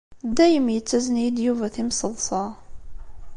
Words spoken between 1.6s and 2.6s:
timseḍsa.